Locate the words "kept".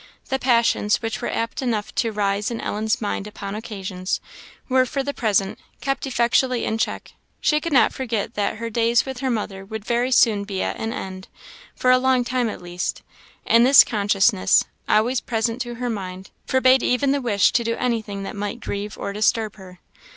5.79-6.07